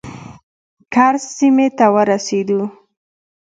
[0.93, 2.61] کرز سیمې ته ورسېدو.